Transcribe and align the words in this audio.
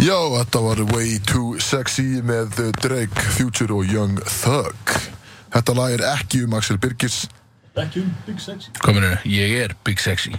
Já, 0.00 0.16
þetta 0.32 0.60
var 0.64 0.80
Way 0.94 1.18
Too 1.28 1.58
Sexy 1.60 2.22
með 2.24 2.56
Drake, 2.80 3.24
Future 3.36 3.74
og 3.76 3.90
Young 3.90 4.16
Thug. 4.24 4.94
Þetta 5.52 5.74
lag 5.76 5.92
er 5.98 6.04
ekki 6.14 6.44
um 6.46 6.54
Axel 6.56 6.78
Birgis. 6.80 7.26
Ekki 7.78 8.00
um 8.06 8.14
Big 8.26 8.40
Sexy. 8.40 8.72
Kominu, 8.80 9.10
ég 9.28 9.52
er 9.66 9.74
Big 9.84 10.00
Sexy. 10.00 10.32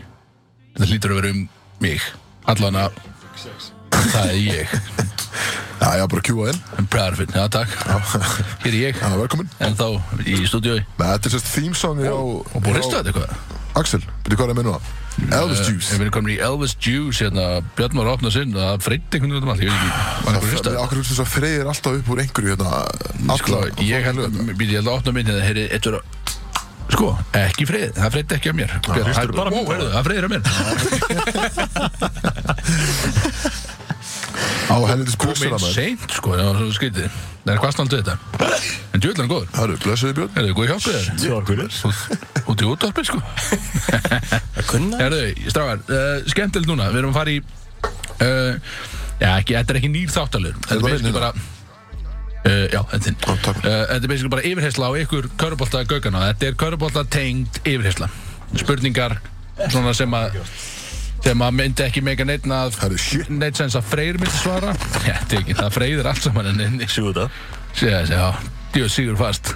Þetta 0.73 0.89
hlýtur 0.89 1.13
að 1.13 1.21
vera 1.21 1.33
um 1.35 1.43
mig. 1.83 2.07
Allan 2.49 2.79
að 2.87 2.97
Big 3.03 3.37
Sexy. 3.43 3.77
Það 4.11 4.33
er 4.33 4.41
ég. 4.47 4.75
Já, 5.81 5.95
já, 5.97 6.03
bara 6.05 6.21
kjúa 6.21 6.51
inn. 6.51 6.59
I'm 6.77 6.85
proud 6.93 7.15
of 7.15 7.21
it, 7.23 7.31
já 7.33 7.47
takk. 7.49 7.71
Hér 8.61 8.67
er 8.69 8.75
ég, 8.77 8.99
Já, 9.01 9.15
velkomin. 9.17 9.47
en 9.65 9.73
þá 9.73 9.87
í 10.29 10.35
stúdíói. 10.45 10.83
Þetta 10.99 11.25
er 11.31 11.33
sérst 11.33 11.49
theme 11.55 11.73
songi 11.73 12.05
á... 12.05 12.13
Og 12.13 12.59
búið 12.61 12.67
að 12.69 12.77
hrista 12.77 12.99
þetta 12.99 13.09
eitthvað 13.09 13.50
Axel, 13.79 14.01
byrju 14.25 14.37
hvað 14.37 14.47
er 14.47 14.51
að 14.51 14.57
minna 14.59 14.71
það? 14.75 14.83
Elvis 15.37 15.61
Juice. 15.67 15.89
Ég 15.91 15.99
verið 16.01 16.13
komin 16.15 16.33
í 16.33 16.37
Elvis 16.43 16.73
Juice 16.81 17.19
hérna 17.25 17.45
Björn 17.77 17.97
var 17.99 18.07
að 18.09 18.15
opna 18.17 18.29
sinn 18.33 18.51
og 18.55 18.61
það 18.61 18.85
freyti 18.85 19.13
einhvern 19.17 19.33
veginn 19.35 19.45
um 19.47 19.51
allt 19.53 19.63
Ég 19.63 19.69
veit 19.71 19.77
ekki, 19.77 19.91
var 20.25 20.31
eitthvað 20.33 20.51
hrista 20.51 20.69
Akkur 20.81 20.97
húst 21.01 21.11
þess 21.11 21.23
að 21.23 21.31
freyðir 21.35 21.67
alltaf 21.71 21.93
upp 21.99 22.07
úr 22.11 22.21
einhverju 22.23 22.49
hérna. 22.55 22.69
Sko, 23.41 23.57
ég 23.87 23.99
held 24.07 24.19
að, 24.23 24.29
býti, 24.51 24.71
ég 24.71 24.79
held 24.81 24.89
að 24.91 24.97
opna 24.97 25.11
myndin 25.15 25.37
það 25.37 25.47
heyri 25.49 25.63
eitt 25.67 25.85
vera 25.91 26.01
Sko, 26.91 27.07
ekki 27.39 27.63
freyð, 27.69 27.91
það 27.95 28.09
freyði 28.17 28.33
ekki 28.37 28.49
af 28.51 28.55
mér 28.59 28.69
það 28.87 30.05
freyðir 30.07 30.25
af 30.27 30.31
mér 30.31 30.41
Á 34.71 34.75
helvitis 34.91 35.17
Kom 35.19 35.31
buksuna 35.31 35.49
inn 35.49 35.55
maður. 35.57 35.75
seint, 35.75 36.15
sko, 36.17 36.33
það 36.37 36.49
var 36.49 36.59
svo 36.61 36.75
skrítið. 36.77 37.19
Það 37.41 37.53
er 37.53 37.61
hvað 37.63 37.73
snaldu 37.75 37.99
þetta? 38.01 38.15
En 38.93 39.01
djöðlan 39.01 39.25
er 39.25 39.31
góður 39.31 39.55
Hörru, 39.57 39.77
blessuði 39.81 40.17
Björn. 40.19 40.33
Er 40.37 40.45
þið 40.45 40.55
góð 40.59 40.67
hjálpið 40.71 40.93
þér? 40.97 41.05
Sjókur 41.23 41.61
Út 42.51 42.61
í 42.61 42.67
útvarpi, 42.69 43.05
sko. 43.07 43.21
Að 44.61 44.67
kunna. 44.69 44.99
Herðu, 45.01 45.23
strákar, 45.49 45.81
uh, 45.89 46.29
skemmtilegt 46.29 46.69
núna. 46.69 46.91
Við 46.93 47.01
erum 47.01 47.15
að 47.15 47.19
fara 47.21 47.33
í 47.33 47.39
uh, 48.21 48.53
Já, 49.21 49.35
ekki, 49.37 49.53
þetta 49.57 49.73
er 49.73 49.79
ekki 49.81 49.91
nýr 49.93 50.13
þáttalur 50.13 50.55
Þetta 50.57 50.75
er 50.75 50.81
bara 50.81 50.93
basically 50.95 51.15
bara 51.17 51.31
uh, 51.31 52.65
Já, 52.73 52.81
þetta 52.91 52.97
er 52.97 53.05
þinn 53.05 53.19
Þetta 53.21 53.97
er 53.99 54.09
basically 54.09 54.33
bara 54.33 54.45
yfirheysla 54.49 54.89
á 54.89 54.91
ykkur 55.03 55.29
Körbólta 55.41 55.83
gaugana 55.89 56.23
Þetta 56.31 56.49
er 56.49 56.59
körbólta 56.63 57.03
tengd 57.17 57.61
yfirheysla 57.61 58.09
Spurningar 58.57 59.19
Svona 59.69 59.93
sem 59.97 60.17
að 60.17 60.39
sem 61.21 61.43
að 61.45 61.57
myndi 61.57 61.85
ekki 61.85 62.03
meika 62.05 62.25
neitt 62.27 62.47
að 62.49 62.77
neitt 63.29 63.59
sens 63.59 63.77
að 63.77 63.89
Freyr 63.91 64.17
myndi 64.21 64.37
svara. 64.41 64.73
Þetta 65.01 65.35
er 65.35 65.43
ekki, 65.43 65.57
það. 65.59 65.73
Freyðir 65.77 66.11
allt 66.11 66.25
saman 66.27 66.51
en 66.53 66.65
inni. 66.67 66.89
Sjú 66.91 67.11
þetta 67.11 67.29
Sér 67.71 67.93
þessi, 68.01 68.17
já, 68.17 68.29
djöð 68.75 68.89
sigur 68.91 69.19
fast. 69.21 69.53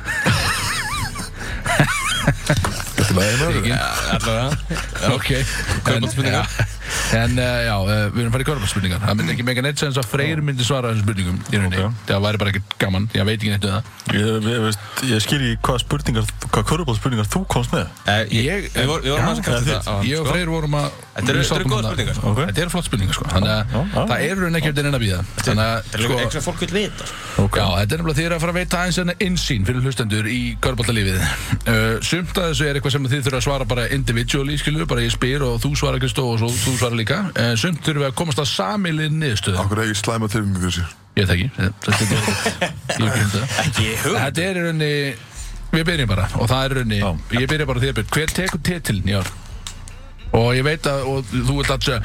Þetta 2.95 3.03
er 3.03 3.15
lagið 3.15 3.41
með 3.41 3.57
Ekki? 3.59 3.73
allavega. 4.15 4.79
Ok. 5.11 5.29
Körbóltaspurningar. 5.85 6.47
En, 7.15 7.35
uh, 7.37 7.57
já, 7.65 7.73
uh, 7.75 7.89
við 8.13 8.21
erum 8.23 8.33
farið 8.33 8.45
í 8.45 8.47
körbálspurningar 8.49 9.01
Það 9.03 9.17
myndi 9.19 9.33
ekki 9.35 9.45
mega 9.45 9.63
neitt 9.65 9.81
sens 9.81 9.97
að 9.99 10.07
Freyr 10.09 10.41
myndi 10.45 10.65
svara 10.65 10.91
þessum 10.91 11.05
spurningum 11.05 11.39
í 11.51 11.59
rauninni. 11.59 11.81
Ok. 11.85 12.03
Það 12.09 12.23
væri 12.25 12.41
bara 12.41 12.53
ekkert 12.53 12.75
gaman, 12.81 13.07
ég 13.15 13.27
veit 13.29 13.35
ekki 13.37 13.51
neitt 13.53 13.67
um 13.67 13.75
það. 13.75 13.89
Ég, 14.15 14.29
ég, 14.49 14.61
veist, 14.65 14.85
ég 15.11 15.25
skil 15.25 15.41
ekki 15.41 15.59
hvað 15.67 15.81
spurningar, 15.85 16.29
hvað 16.47 16.67
körubólspurningar 16.71 17.29
þú 17.35 17.43
komst 17.51 17.75
með. 17.75 17.91
Eh, 18.05 18.21
ég, 18.39 18.69
Ég- 18.71 18.79
á 18.79 19.17
hann, 19.25 19.43
Ég 20.05 20.21
og 20.21 20.25
sko. 20.25 20.31
Freyr 20.31 20.53
vorum 20.53 20.79
að 20.81 20.89
Þetta 21.15 21.31
eru- 21.31 21.43
eru 21.55 21.63
góðar 21.71 21.85
þarna. 21.85 21.91
spurningar, 21.95 22.15
sko. 22.15 22.23
Ok. 22.31 22.39
Þetta 22.49 22.61
eru 22.65 22.71
flott 22.73 22.87
spurningar 22.89 23.15
sko 23.15 23.25
Þannig 23.31 23.51
að 23.51 23.55
Já, 23.55 23.61
já. 23.95 24.01
það 24.09 24.19
er 24.25 24.35
raun 24.41 24.57
ekki 24.59 24.69
eftir 24.71 24.85
inn 24.89 24.97
að 24.97 25.03
býða 25.05 25.19
Þannig 25.45 25.65
að 25.65 25.77
Þetta 25.85 25.95
er 25.95 26.01
sko, 26.05 26.15
eitthvað 26.25 26.45
fólk 26.45 26.59
vil 26.65 26.73
vita 26.75 27.03
sko. 27.05 27.15
Ok. 27.45 27.55
Já, 27.55 27.65
þetta 27.75 27.91
er 27.95 27.99
nefnilega 28.01 28.25
er 28.25 28.33
að 28.35 28.41
fara 28.43 28.51
að 28.51 28.59
veita 28.59 28.75
aðeins 28.81 28.99
enna 29.05 29.15
insýn 29.25 29.63
fyrir 29.69 29.81
hlustendur 29.85 30.25
í 30.27 30.29
körbáltalífið 30.65 31.19
uh, 31.23 31.95
Sumt 32.03 32.35
að 32.35 32.47
þessu 32.51 32.63
er 32.67 32.73
eitthvað 32.79 32.93
sem 32.97 33.07
þið 33.13 33.21
þurfa 33.29 33.39
að 33.39 33.47
svara 33.47 33.65
bara 33.71 33.83
individually, 33.95 34.55
skilur, 34.59 34.83
bara 34.91 35.05
ég 35.05 35.13
spyr 35.15 35.39
og 35.47 35.53
þú 35.63 35.69
svara 35.79 36.01
Kristó 36.03 36.23
og 36.33 36.37
svo 36.43 36.49
þú 36.51 36.71
svara 36.81 36.95
líka 36.99 37.17
uh, 37.31 37.55
Sumt 37.55 37.79
þurfum 37.85 38.03
við 38.03 38.09
að 38.11 38.17
komast 38.19 38.39
að 38.43 38.51
samilið 38.51 39.15
niðurstöðu 39.15 39.55
Akkur 39.63 39.79
er 39.79 39.87
ekki 39.87 40.03
slæma 40.03 40.27
fyrir 40.35 40.67
sér. 40.75 40.87
Ég 41.15 41.23
veit 41.23 41.31
ekki, 41.31 41.47
þetta 41.55 41.95
er 44.43 44.59
er 44.67 45.15
Við 45.75 45.83
byrjum 45.89 46.07
bara 46.07 46.25
og 46.39 46.47
það 46.47 46.65
er 46.65 46.71
Já. 47.01 47.09
Ég 47.35 47.47
byrja 47.51 47.65
bara 47.67 47.79
á 47.79 47.83
þér 47.83 47.95
byrj 47.97 48.09
Hver 48.15 48.29
tekur 48.37 48.59
titilin 48.63 49.09
í 49.11 49.13
ár? 49.17 49.27
Og 50.33 50.55
ég 50.57 50.63
veit 50.65 50.87
að 50.89 51.03
og 51.07 51.27
þú 51.31 51.53
vilt 51.59 51.69
alltaf 51.71 51.85
segja 51.85 52.01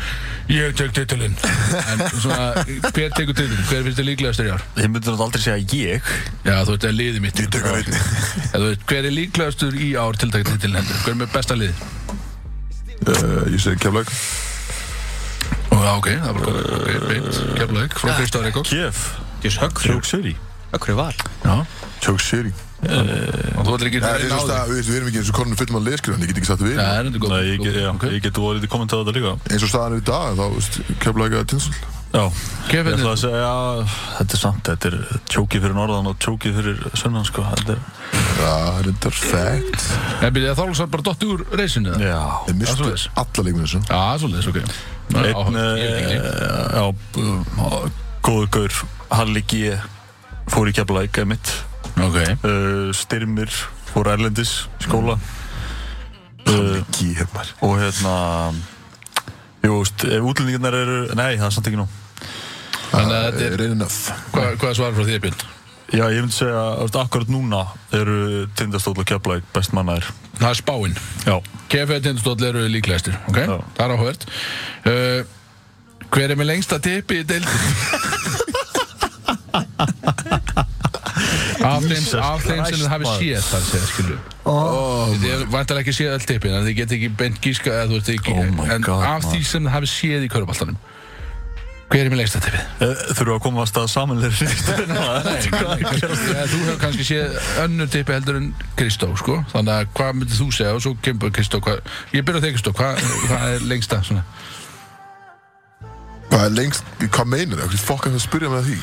Ég 0.50 0.74
tek 0.78 0.92
titilin 0.94 1.34
En 1.80 2.02
svona 2.20 2.64
Hver 2.92 3.10
tekur 3.16 3.34
titilin? 3.34 3.64
Hver 3.70 3.82
finnst 3.86 3.98
þið 3.98 4.08
líklegastur 4.10 4.46
í 4.46 4.52
ár? 4.54 4.62
Ég 4.76 4.90
myndi 4.90 5.00
náttúrulega 5.00 5.24
aldrei 5.26 5.42
segja 5.46 5.60
ég. 5.80 6.12
Já 6.44 6.54
þú 6.60 6.74
veist 6.74 6.84
það 6.84 6.90
er 6.90 6.96
liðið 7.00 7.20
mitt 7.24 7.40
Ég 7.40 7.48
tek. 7.56 7.62
Já, 7.64 7.72
þú 8.54 8.62
veist, 8.68 8.86
Hver 8.92 9.04
er 9.10 9.16
líklegastur 9.16 9.72
í 9.74 9.90
ár 9.98 10.20
til 10.20 10.30
taka 10.30 10.46
titilin 10.52 10.78
hendur? 10.82 11.02
Hver 11.04 11.14
er 11.16 11.20
með 11.24 11.34
besta 11.34 11.54
lið? 11.58 11.74
Uh, 13.00 13.48
ég 13.48 13.60
segi 13.64 13.80
keflaug. 13.80 14.10
Og 15.70 15.80
já 15.80 15.92
ok, 15.96 16.08
það 16.10 16.28
er 16.28 16.34
bara 16.36 16.44
góð 16.46 16.56
Ok, 16.76 16.88
beint 17.08 17.38
Keflaug 17.56 17.90
Frá 17.96 18.10
Kristóð 18.18 18.42
Reykjók 18.48 18.66
Kef. 18.68 18.98
Djús 19.40 19.56
högfrú 19.64 19.96
Sjók 19.96 20.04
Siri. 20.10 20.34
Högfrú 20.74 20.94
Og 22.80 23.66
þú 23.66 23.74
ætlir 23.76 23.90
ekki 23.90 24.00
Nei, 24.00 24.08
að 24.08 24.22
ég 24.22 24.30
reyna 24.30 24.40
á 24.40 24.40
veist 24.40 24.48
því 24.48 24.56
að 24.56 24.70
við 24.88 24.96
erum 24.96 25.08
ekki 25.10 25.20
eins 25.20 25.30
og 25.30 25.36
konunum 25.36 25.58
fullum 25.60 25.78
að 25.80 25.88
leskriðan, 25.90 26.22
ég 26.24 26.30
get 26.30 26.38
ekki 26.40 26.48
sagt 26.48 26.62
við. 26.64 26.76
Það 26.80 26.98
er 26.98 27.08
ég, 27.50 27.58
get- 27.60 28.14
ég 28.14 28.22
volið 28.40 28.64
í 28.64 28.70
kommentað 28.72 28.96
á 28.96 29.02
þetta 29.04 29.16
líka. 29.18 29.32
Eins 29.50 29.64
og 29.66 29.72
staðan 29.72 29.96
er 29.96 30.00
í 30.00 30.06
dag, 30.10 30.38
þá, 30.40 30.44
veist, 30.56 30.78
keflaug 31.04 31.36
að 31.36 31.48
tinsel. 31.52 31.74
Já. 32.10 32.24
Ég 32.72 32.88
ætla 32.90 33.12
að 33.12 33.20
segja, 33.20 33.40
já, 33.44 33.54
þetta 34.16 34.34
er 34.34 34.40
samt, 34.40 34.62
þetta 34.66 34.88
er 34.90 34.96
tjókið 35.30 35.62
fyrir 35.62 35.76
norðan 35.76 36.08
og 36.10 36.16
tjókið 36.24 36.56
fyrir 36.58 36.80
sunnan, 36.98 37.28
sko. 37.28 37.44
Þetta 37.52 37.76
er, 37.76 37.84
það 38.40 38.80
er 38.80 38.88
byrja 40.34 40.56
þá 40.58 40.64
er 40.64 40.90
bara 40.96 41.06
dotti 41.06 41.30
úr 41.30 41.44
reysinu 41.54 41.92
eða? 41.94 42.10
já. 42.10 42.22
Þeir 42.48 42.58
mistu 42.64 42.90
alla 43.22 43.46
leikminu 43.46 43.68
þessu. 43.68 43.82
Já, 43.86 44.02
svolítið, 44.24 44.50
ok 44.50 44.58
Einn, 45.20 45.56
ég 45.78 45.96
ekki 46.00 46.18
eh, 46.18 47.88
góður 48.26 48.50
gaur, 48.54 48.82
Halli 49.10 49.42
G. 49.46 49.74
fór 50.50 50.70
í 50.70 50.74
keflaug, 50.74 51.22
emitt. 51.22 51.54
Ok, 52.00 52.16
Uh, 52.44 52.92
Styrmir 52.96 53.50
fór 53.92 54.06
Erlendis 54.14 54.52
skóla. 54.80 55.18
Uh, 56.48 56.78
Ekki 56.80 57.12
hefnar. 57.18 57.46
og 57.62 57.76
hérna, 57.78 58.14
jú, 59.62 59.82
útlendingarnar 60.24 60.74
eru, 60.74 60.98
nei, 61.14 61.36
það 61.36 61.46
er 61.46 61.50
samt 61.56 61.66
ekki 61.70 61.76
nú. 61.80 61.86
Þannig 62.90 63.14
að 63.14 63.24
þetta 63.26 63.42
er- 63.46 63.56
Reyn 63.60 63.72
enough. 63.76 63.98
hvað, 64.32 64.56
hvað 64.58 64.74
svarar 64.78 64.94
frá 64.96 65.04
þér, 65.10 65.20
Björn? 65.26 65.40
Já, 65.90 66.04
ég 66.14 66.20
myndi 66.22 66.32
segja, 66.36 66.62
veist, 66.80 66.96
akkurat 66.96 67.28
núna 67.28 67.64
eru 67.92 68.46
tindastóll 68.54 68.98
og 68.98 69.04
keflaug 69.10 69.42
best 69.52 69.72
mannaðir. 69.74 70.04
Það 70.38 70.50
er 70.50 70.54
spáinn 70.60 70.96
Já. 71.26 71.36
KF 71.68 71.90
og 71.96 72.02
Tindastóll 72.02 72.44
eru 72.46 72.68
líklegastir, 72.70 73.14
ok? 73.28 73.36
Já. 73.36 73.58
Það 73.76 73.84
er 73.84 73.90
áhugavert 73.96 74.24
uh, 74.86 75.22
Hver 76.10 76.30
er 76.30 76.36
með 76.40 76.46
lengsta 76.50 76.78
tippi 76.82 77.14
í 77.20 77.24
deildin? 77.26 77.50
af 81.66 81.84
þeim, 81.84 82.04
af 82.24 82.44
þeim 82.44 82.62
sem 82.66 82.78
þið 82.80 82.88
hafi 82.92 83.06
maður. 83.06 83.24
séð 83.24 83.48
það 83.50 83.66
segja, 83.70 83.88
skilju 83.94 84.18
Oh, 84.50 85.10
Þið 85.12 85.26
hefur 85.30 85.50
vantilega 85.52 85.82
ekki 85.84 85.94
séð 85.98 86.14
all 86.14 86.24
tippin 86.30 86.54
en 86.56 86.64
þið 86.66 86.76
get 86.80 86.94
ekki 86.96 87.10
beint 87.20 87.40
gíska 87.44 87.74
eða 87.74 87.88
þú 87.90 87.98
veist 87.98 88.12
ekki 88.14 88.36
Oh 88.36 88.46
my 88.56 88.68
en 88.74 88.86
God, 88.86 89.04
af 89.04 89.26
því 89.28 89.42
sem 89.50 89.66
þið 89.66 89.74
hafi 89.76 89.90
séð 89.92 90.24
í 90.26 90.30
körubaltanum 90.32 90.78
Hver 91.90 92.06
er 92.06 92.12
með 92.12 92.20
lengsta 92.20 92.38
tippið? 92.44 92.66
Eh, 92.86 93.00
við 93.18 93.32
að 93.34 93.40
komast 93.42 93.78
að 93.80 93.88
samanleiri 93.90 94.46
Ja, 94.46 95.06
þú 96.52 96.60
hefur 96.62 96.78
kannski 96.84 97.06
séð 97.08 97.34
önnur 97.64 97.90
tippi 97.90 98.14
heldur 98.14 98.38
en 98.38 98.52
Kristó, 98.78 99.10
sko 99.18 99.40
Þannig 99.50 99.74
að 99.74 99.90
hvað 99.98 100.14
myndir 100.20 100.38
þú 100.38 100.48
segja 100.54 100.76
og 100.76 100.84
svo 100.84 100.94
kemur 101.02 101.34
Kristó 101.34 101.58
hvað, 101.66 101.82
Ég 102.14 102.22
byrja 102.24 102.40
á 102.40 102.44
þig 102.46 102.54
Kristó, 102.56 102.74
hvað, 102.78 103.02
hvað 103.26 103.46
er 103.56 103.66
lengsta 103.74 104.00
svona? 104.06 104.22
Hvað 106.30 106.44
er 106.46 106.52
lengst, 106.54 106.84
hvað 107.10 107.26
meinar 107.26 107.58
það? 107.58 107.72
Hvað 107.74 107.86
fokk 107.88 108.06
að 108.06 108.14
það 108.16 108.22
spyrja 108.28 108.50
með 108.54 108.68
því? 108.70 108.78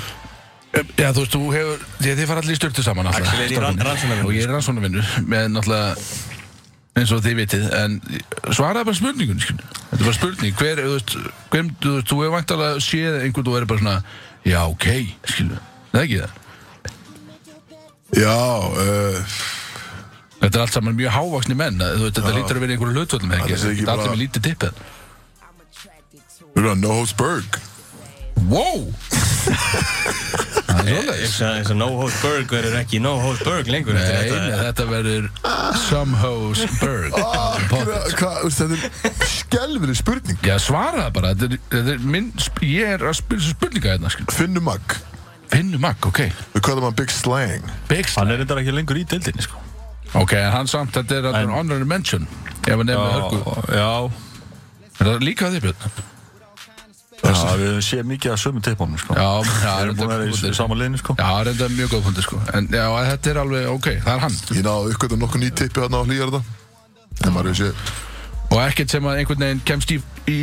Já, 0.97 1.09
þú 1.16 1.22
veist, 1.23 1.33
þú 1.33 1.41
hefur, 1.55 1.83
því 2.01 2.09
að 2.11 2.17
þið 2.19 2.28
fara 2.29 2.41
allir 2.44 2.53
í 2.53 2.57
styrtu 2.59 2.83
saman 2.85 3.05
náttúrulega, 3.07 3.31
Axel 3.31 3.41
er 3.41 3.47
í 3.47 3.57
ran- 3.57 3.78
strákarnir. 3.78 3.85
rannsóknarvinnu, 3.88 4.28
Og 4.28 4.33
ég 4.35 4.44
er 4.44 4.51
rannsónavinnu 4.53 5.01
með 5.31 5.44
náttúrulega 5.53 5.89
eins 6.97 7.11
og 7.13 7.22
þið 7.23 7.35
vitið, 7.38 7.63
en 7.78 7.91
svaraði 8.57 8.85
bara 8.89 8.97
spurningun, 9.00 9.39
skil 9.41 9.57
Þetta 9.61 9.97
er 10.01 10.06
bara 10.07 10.17
spurning, 10.17 10.53
hver, 10.57 10.81
þú 10.83 10.91
veist, 10.97 11.11
hver, 11.53 11.63
þú 11.81 11.94
veist, 11.95 12.07
þú 12.11 12.19
hefur 12.22 12.35
væntalega 12.38 12.81
séð 12.88 13.13
einhvern 13.23 13.47
og 13.47 13.56
verið 13.57 13.69
bara 13.72 13.81
svona 13.83 13.97
Já, 14.47 14.59
ok, 14.68 14.88
skil 15.33 15.50
Það 15.94 15.97
er 15.97 16.03
ekki 16.03 16.19
það 16.21 16.31
Já, 18.18 18.38
uh, 18.38 19.18
Þetta 20.38 20.53
er 20.53 20.62
allt 20.62 20.74
saman 20.77 20.95
mjög 21.00 21.12
hávaksni 21.18 21.56
menn, 21.57 21.80
þú 21.81 22.03
veist, 22.06 22.18
þetta 22.19 22.36
lítur 22.38 22.57
að 22.57 22.63
vera 22.65 22.74
einhverju 22.77 22.94
hlutvöldum, 22.97 23.33
ekki? 23.39 23.53
Það 23.56 23.62
sé 23.63 23.71
ekki 23.74 23.81
Þetta 23.81 23.92
er 23.92 23.97
allir 23.97 24.06
bara- 24.06 24.13
með 24.13 24.21
lítið 24.25 24.42
tippið 24.51 24.74
við 26.57 26.63
erum 26.63 26.71
að 26.74 26.80
No 26.81 26.89
Holds 26.97 27.13
Berg. 27.13 27.57
Wow! 28.50 28.94
Það 29.47 30.79
er 30.81 30.97
svoleiðis 30.97 31.21
Eins 31.27 31.38
og 31.41 31.51
eins 31.57 31.69
og 31.73 31.77
No 31.79 31.88
Host 31.99 32.19
Berg 32.23 32.51
verður 32.51 32.75
ekki 32.81 32.99
No 33.03 33.13
Host 33.21 33.44
Berg 33.47 33.69
lengur 33.71 33.97
eftir 33.97 34.13
Nei, 34.13 34.23
þetta. 34.27 34.39
nei, 34.44 34.57
þetta 34.67 34.88
verður 34.91 35.27
Some 35.88 36.17
Hoes 36.21 36.63
Berg 36.81 37.15
Hvað, 37.17 38.07
hvað, 38.19 38.39
veist, 38.44 38.61
þetta 38.63 38.77
er 38.77 39.29
skelveri 39.33 39.95
spurning. 39.97 40.39
Já, 40.45 40.57
bara, 41.15 41.31
þetta 41.33 41.49
er, 41.55 41.61
þetta 41.71 41.94
er 41.95 42.03
minn, 42.15 42.29
sp- 42.41 42.65
ég 42.67 42.94
er 42.97 43.05
að 43.09 43.15
spila 43.21 43.45
spurninga 43.47 43.94
hérna, 43.95 44.11
skil. 44.13 44.27
Finnum 44.35 44.67
Magg. 44.67 44.97
Finnum 45.51 45.81
Magg, 45.83 46.03
ok. 46.09 46.19
Við 46.55 46.63
kallum 46.67 46.88
hann 46.89 46.97
Big 46.99 47.11
Slang. 47.15 47.71
Big 47.91 48.09
Hann 48.15 48.31
er 48.33 48.41
reyndar 48.41 48.61
ekki 48.61 48.75
lengur 48.75 48.99
í 48.99 49.05
deildinni, 49.07 49.44
sko. 49.47 49.59
Ok, 50.19 50.35
en 50.39 50.51
hann 50.53 50.69
samt, 50.71 50.94
þetta 50.95 51.21
er 51.31 51.47
honorary 51.51 51.88
mention. 51.88 52.27
Ef 52.67 52.75
hann 52.75 52.88
nefnir 52.88 53.17
hörku. 53.17 53.57
Já, 53.71 53.89
Er 54.97 55.05
það 55.11 55.25
líka 55.27 55.51
þið, 55.53 55.67
Björn? 55.67 56.05
Já, 57.18 57.34
við 57.58 57.68
höfum 57.68 57.84
séð 57.88 58.04
mikið 58.08 58.31
af 58.34 58.40
sömu 58.42 58.62
teipunum, 58.64 58.98
sko. 59.02 59.14
Já, 59.18 59.28
já, 59.64 59.72
Við 59.78 59.84
erum 59.84 59.96
búin 59.98 60.08
að 60.08 60.12
vera 60.14 60.25
í 60.28 60.31
punktur. 60.34 60.54
sama 60.56 60.75
liðinu, 60.78 60.98
sko. 61.02 61.16
Já, 61.18 61.30
reynda 61.48 61.68
mjög 61.74 61.90
góð 61.94 62.04
punktur 62.08 62.24
sko. 62.28 62.42
En 62.54 62.68
já, 62.72 62.86
þetta 63.10 63.31
er 63.34 63.40
alveg, 63.44 63.66
ok, 63.74 63.88
það 64.06 64.14
er 64.14 64.19
hann. 64.25 64.36
Ég 64.58 64.64
náðu 64.68 64.92
uppgötu 64.94 65.18
nokkuð 65.18 65.42
ný 65.44 65.50
tippi 65.58 65.81
hérna 65.81 65.98
á 65.98 66.04
hlýjar 66.08 66.30
þetta 66.31 66.44
En 67.25 67.34
maður 67.34 67.50
hefur 67.50 67.60
séð 67.64 67.96
Og 68.48 68.60
ekkert 68.64 68.90
sem 68.94 69.04
að 69.10 69.18
einhvern 69.19 69.42
veginn 69.44 69.62
kemst 69.68 69.90
í, 69.92 69.98
í 70.31 70.36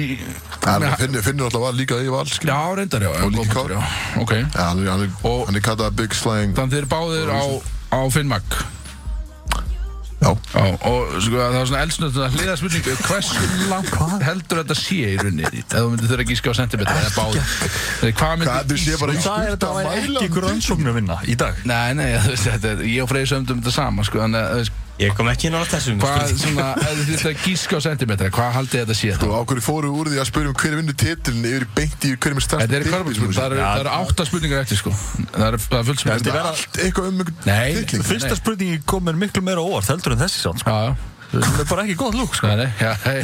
En 0.67 0.83
með- 0.83 0.97
finnir, 1.01 1.23
finnir 1.25 1.47
alltaf 1.47 1.63
var 1.63 1.73
líka 1.79 1.97
í 2.05 2.11
val 2.13 2.27
skilur. 2.29 2.53
Já, 2.53 2.75
reyndar, 2.77 3.01
já, 3.07 3.09
Og 3.25 3.31
líka 3.33 3.55
punktur, 3.55 3.71
já. 3.79 4.21
Ok, 4.21 4.33
Ja, 4.35 4.65
hann, 4.69 4.83
er, 4.85 5.07
er, 5.07 5.55
er 5.57 5.61
kallað 5.65 5.97
Big 6.03 6.13
Slang 6.19 6.53
þannig 6.59 6.75
þeir 6.83 6.89
báðir 6.91 7.31
á, 7.33 7.43
á 7.95 8.01
Finnmag 8.13 8.43
Já, 10.25 10.31
Já, 10.55 10.63
og 10.89 11.17
sko, 11.21 11.37
það 11.37 11.57
var 11.59 11.67
svona 11.69 11.83
eldsnöð 11.85 12.19
að 12.25 12.37
hliða 12.39 12.55
spurning 12.61 12.87
hversu 13.05 13.49
langt 13.69 14.23
heldur 14.25 14.61
þetta 14.63 14.77
sé 14.81 15.01
í 15.05 15.17
rauninni? 15.21 15.45
Ef 15.51 15.75
þú 15.75 15.83
myndir 15.93 16.09
þurfa 16.13 16.25
að 16.25 16.31
gíska 16.33 16.55
á 16.55 16.55
sentimetra 16.61 16.95
eða 17.03 17.13
báð 17.19 17.35
hvað 18.15 18.39
myndir 18.41 18.49
Hvað, 18.49 18.71
þú 18.71 18.79
sé 18.85 19.01
bara 19.03 19.15
í 19.15 19.25
Það 19.25 19.45
er 19.45 19.53
þetta 19.55 19.85
ekki 19.93 20.25
ykkur 20.31 20.49
rannsóknu 20.49 20.93
að 20.95 20.99
vinna 21.01 21.19
í 21.29 21.37
dag. 21.45 21.61
Nei, 21.69 21.91
nei, 21.99 22.09
þú 22.25 22.33
veist, 22.33 22.49
þetta 22.55 22.75
ég 22.89 23.05
og 23.05 23.13
Freyr 23.13 23.29
sömdum 23.35 23.61
þetta 23.61 23.77
sama, 23.77 24.07
sko, 24.09 24.23
þannig 24.25 24.41
að, 24.41 24.55
þú 24.55 24.63
veist, 24.65 24.81
Ég 24.95 25.11
kom 25.19 25.27
ekki 25.27 25.49
inn 25.49 25.57
á 25.59 25.67
þessum 25.67 25.97
hvað, 25.99 26.33
svona, 26.39 26.67
þurftu 26.79 27.31
að 27.33 27.41
gíska 27.43 27.79
á 27.79 27.81
sentimetra, 27.83 28.29
hvað 28.35 28.53
haldið 28.55 28.83
þetta 28.85 28.95
sé 28.95 29.09
og 29.27 29.33
ákveður 29.41 29.65
fóru 29.67 29.89
úr 29.91 30.11
því 30.13 30.21
að 30.23 30.29
spyrja 30.29 30.53
um 30.53 30.59
hver 30.61 30.77
vinnur 30.79 30.97
titilin 31.03 31.49
yfir 31.51 31.65
í 31.67 31.71
beint 31.75 32.07
í 32.07 32.13
hver 32.15 32.37
með 32.39 32.45
stærst 32.47 32.63
Þetta 32.63 32.79
er 32.79 32.85
í 32.87 32.93
körfbólspurning, 32.93 33.35
það 33.35 33.57
eru 33.57 33.65
eru 33.81 33.95
átta 33.97 34.27
spurningar 34.29 34.63
eftir, 34.63 34.79
sko, 34.79 34.93
það 35.35 35.49
eru 35.49 35.61
það 35.65 35.81
er 35.81 35.89
fullt 35.89 36.05
Þetta 36.05 36.21
spurningar. 36.21 36.39
er 36.39 36.51
Allt 36.53 36.79
eitthvað 36.85 37.11
um 37.11 37.25
titling 37.25 38.05
Nei. 38.05 38.07
Fyrsta 38.13 38.39
spurningi 38.39 38.79
kom 38.87 39.05
mér 39.11 39.19
miklu 39.25 39.43
meira 39.43 39.67
óvart 39.67 39.91
heldur 39.91 40.15
en 40.15 40.23
þessi 40.23 40.45
sátt, 40.47 40.63
sko. 40.63 40.79
Það 41.35 41.61
er 41.63 41.69
bara 41.71 41.83
ekki 41.85 41.95
gott 41.99 42.15
lúk, 42.19 42.35
sko. 42.39 42.47
nei, 42.57 42.67
já, 42.81 42.91
hei, 43.05 43.21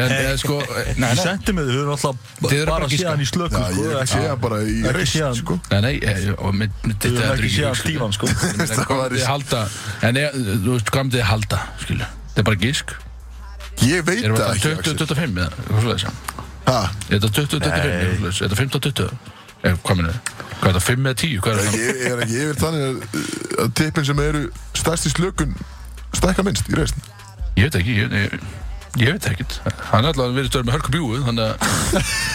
en, 0.00 0.12
en, 0.14 0.38
sko, 0.40 0.56
nei, 0.64 0.94
nei, 1.04 1.10
sentimið, 1.20 1.68
við 1.70 1.78
höfum 1.80 1.92
alltaf 1.94 2.16
bara 2.40 2.64
bara 2.70 2.86
að 2.88 2.94
giska. 2.94 3.04
séð 3.04 3.10
hann 3.10 3.24
í 3.24 3.28
slöku, 3.28 3.60
Já, 3.60 3.66
sko. 3.74 3.84
ég 3.90 4.10
sé 4.14 4.20
hann 4.28 4.40
bara 4.44 4.58
í 4.64 4.76
Ekki 4.80 4.94
reist 4.96 5.40
sko 5.42 5.56
nei, 5.70 5.80
nei, 5.86 5.94
eh, 6.00 6.28
og 6.38 6.54
með, 6.56 6.76
með 6.84 6.94
Við 7.04 7.18
höfum 7.20 7.34
ekki 7.34 7.52
séð 7.54 7.66
hann 7.68 7.80
stífan, 7.80 8.14
sko. 8.16 8.26
Það 8.74 8.94
var 9.02 9.16
í- 9.18 9.24
halda, 9.28 9.62
en 10.08 10.20
ég, 10.22 10.38
þú 10.64 10.70
veist, 10.76 10.90
hvað 10.94 11.04
myndið 11.08 11.20
þið 11.20 11.28
halda, 11.32 11.60
skilu? 11.84 12.08
Þetta 12.34 12.42
er 12.44 12.48
bara 12.50 12.60
gísk. 12.64 12.94
Ég 13.84 14.04
veit 14.06 14.22
það 14.24 14.30
ekki 14.30 14.38
þetta 14.38 14.50
Axel. 14.54 14.76
20-25 14.94 15.38
eða 15.38 15.48
eitthvað 15.50 15.82
svoleiðis? 15.84 16.06
Ha, 16.64 16.78
Er 17.10 17.18
þetta 17.18 17.30
20-25 17.34 17.68
eða 17.68 17.84
eitthvað 17.84 18.18
svoleiðis? 18.18 18.40
Er 18.40 18.48
þetta 18.48 18.60
15-20? 18.62 19.32
Eh, 19.64 19.76
Hvað? 19.84 20.00
Hvað 20.60 20.68
er 20.68 20.74
þetta, 20.74 20.82
5 20.84 21.06
eða 21.08 21.16
10? 21.20 21.40
Hvað 21.44 21.52
er 21.52 21.64
það? 21.64 21.74
Ég 21.80 22.04
er 22.12 22.22
ekki 22.24 22.36
yfir 22.44 22.58
þannig 22.60 22.82
að, 22.84 23.72
tippin 23.78 24.04
sem 24.08 24.20
eru 24.24 24.42
stærst 24.76 25.08
í 25.08 25.12
slökun 25.14 25.54
stækka 26.14 26.44
minnst 26.46 26.68
í 26.70 26.76
reist 26.78 26.94
Ég 27.54 27.66
veit 27.68 27.76
ekki, 27.80 27.96
ég, 28.02 28.14
ég, 28.18 28.38
ég 29.02 29.10
veit 29.14 29.26
ekkert. 29.30 29.58
Hann 29.90 30.04
er 30.04 30.12
alltaf 30.12 30.32
verið 30.34 30.50
stöður 30.50 30.68
með 30.70 30.78
hörku 30.78 30.94
bjúu, 30.96 31.20
þannig 31.26 31.44
að 31.48 31.58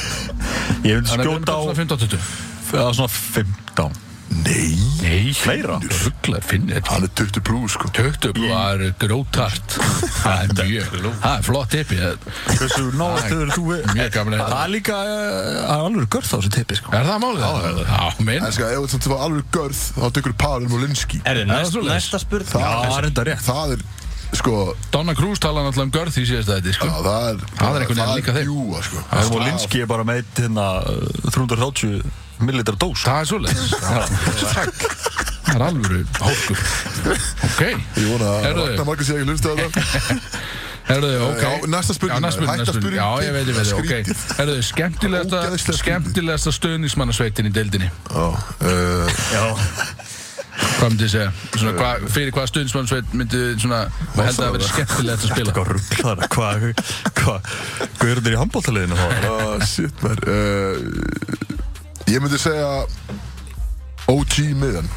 Ég 0.89 0.93
vil 0.99 1.09
hann 1.09 1.19
er 1.19 1.25
skjóta 1.27 1.55
á 1.55 1.59
svona 1.63 1.79
15-20. 1.81 2.29
eða 2.69 2.93
svona 2.99 3.11
15. 3.15 4.05
Nei, 4.29 4.77
Nei, 5.01 5.31
Fleira? 5.33 5.79
Rugglar, 5.81 6.43
finnir 6.45 6.77
þetta. 6.77 6.91
hann 6.93 7.05
er 7.07 7.11
20 7.17 7.41
plus 7.47 7.73
sko 7.73 7.89
20 7.97 8.33
blú, 8.37 8.45
það 8.51 8.83
er 8.85 8.91
grótart. 9.01 9.73
Það 10.19 10.43
er 10.43 10.51
mjög, 10.69 10.91
það 11.23 11.33
er 11.33 11.45
flott 11.47 11.71
tippi. 11.73 11.97
Hversu 12.51 12.83
náðast 12.99 13.25
hefur 13.33 13.53
þú 13.55 13.63
við? 13.71 13.87
Mjög 13.97 14.19
að 14.21 14.35
Það 14.37 14.53
er 14.61 14.71
líka, 14.75 14.99
eh, 15.01 15.49
það 15.65 15.73
er 15.73 15.87
alveg 15.89 16.09
gört 16.15 16.29
á 16.29 16.35
þessu 16.37 16.53
tippi, 16.55 16.77
sko. 16.77 16.93
Er 16.93 17.09
það 17.09 17.23
málið? 17.25 17.41
Já, 17.41 17.49
já, 17.89 18.23
minn. 18.29 18.45
En 18.45 18.55
sko, 18.55 18.69
ef 18.69 18.93
þú 18.93 18.99
ert 19.01 19.25
alveg 19.25 19.49
görð 19.57 19.81
þá 19.97 20.05
tekur 20.19 20.37
Pavel 20.45 20.69
Molinski 20.69 21.21
Er 21.25 21.41
það 21.41 21.49
næst, 21.49 21.73
svoleiðis? 21.73 21.95
næsta 21.97 22.21
spurning? 22.21 22.53
Já, 22.53 22.69
það 22.85 22.97
er 23.01 23.09
enda 23.09 23.27
rétt. 23.31 23.45
Það 23.49 23.73
er, 23.75 23.83
sko, 24.37 24.75
Donna 24.93 25.15
Cruz 25.17 25.39
tala 25.41 25.63
náttúrulega 25.65 25.87
um 25.89 25.93
görð 25.95 26.19
í 26.21 26.25
síðast 26.29 26.51
þetta, 26.51 26.69
já, 26.69 26.77
sko. 26.77 26.87
það 27.03 27.29
er 27.29 27.43
Það 27.59 27.75
er 27.75 27.85
einhvern 27.85 28.01
veginn 28.01 28.19
líka 28.19 28.35
þeim. 28.37 28.49
bjúa, 28.51 28.81
sko 28.85 29.03
Það 29.09 29.23
er 29.23 29.31
Molinski 29.33 29.81
er 29.83 29.89
bara 29.89 30.05
með 30.07 30.23
hérna 30.37 30.67
uh, 30.85 31.31
330 31.33 32.01
millilitra 32.39 32.77
dós. 32.79 33.03
Það 33.03 33.19
er 33.19 33.29
svoleiðis. 33.33 33.73
Það 35.49 35.55
er 35.55 35.63
alvöru 35.65 36.01
hókur. 36.21 36.59
Ok. 37.49 37.61
Ég 37.65 38.05
vona 38.05 38.27
að. 38.37 38.49
Ragnar 38.59 38.85
Margur 38.85 39.07
sé 39.07 39.17
ekki 39.17 39.31
hlusta 39.31 39.49
á 39.49 39.55
þetta 39.57 39.81
Herðu, 40.89 41.09
ok. 41.21 41.41
Já, 41.43 41.49
næsta 41.69 41.93
spurning, 41.93 42.17
Já, 42.17 42.23
næsta 42.23 42.39
spurning, 42.39 42.49
hætta 42.49 42.63
næsta 42.63 42.73
spurning. 42.73 42.97
Já, 42.97 43.09
ég 43.21 43.33
veit, 43.35 43.49
ég 43.49 43.57
veit, 43.59 43.73
ok. 43.77 43.91
Herðu, 44.39 44.55
skemmtilegasta, 44.65 45.73
skemmtilegasta 45.77 46.53
stöðnismannasveitin 46.55 47.49
í 47.49 47.51
deildinni. 47.53 47.89
Já, 48.09 48.25
uh, 48.25 49.19
Já. 49.29 49.43
Hvað 50.79 50.93
myndið 50.93 51.03
þið 51.03 51.11
segja? 51.11 51.31
Svona, 51.59 51.71
hva, 51.75 51.89
fyrir 52.15 52.29
hvað 52.35 52.45
stöðnismannasveit 52.53 53.15
myndið 53.19 53.41
þið 53.43 53.63
svona, 53.65 53.79
held 54.15 54.29
að 54.29 54.37
það 54.39 54.53
verið 54.55 54.69
skemmtilegt 54.69 55.25
að 55.25 55.33
spila? 55.33 55.55
Hvað 55.57 55.71
rugglar, 55.73 56.21
hvað, 56.35 56.53
hvað, 57.19 57.49
hvað 57.97 58.13
eru 58.13 58.23
þeir 58.23 58.35
í 58.35 58.39
handbóltaliðinu 58.39 58.99
þá? 58.99 59.07
uh, 59.27 59.65
shit 59.73 60.05
man 60.05 60.21
uh, 60.23 60.75
Ég 62.09 62.23
myndi 62.23 62.39
segja 62.39 62.69
OG 64.09 64.37
miðan 64.61 64.87